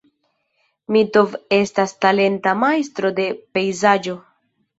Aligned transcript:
Mitov 0.95 1.35
estas 1.57 1.93
talenta 2.07 2.55
majstro 2.63 3.13
de 3.21 3.27
pejzaĝo. 3.59 4.19